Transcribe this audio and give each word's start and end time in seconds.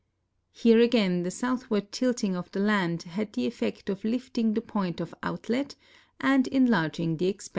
Here 0.51 0.79
again 0.79 1.21
the 1.21 1.29
southward 1.29 1.91
tilting 1.91 2.35
of 2.35 2.49
the 2.49 2.59
land 2.59 3.03
had 3.03 3.33
the 3.33 3.45
effect 3.45 3.87
of 3.87 4.03
lifting 4.03 4.55
the 4.55 4.61
i)oint 4.61 4.99
of 4.99 5.13
outlet 5.21 5.75
and 6.19 6.49
en 6.51 6.65
larging 6.67 7.17
the 7.19 7.25
expanse 7.25 7.25
of 7.25 7.25
the 7.25 7.25
lake. 7.25 7.49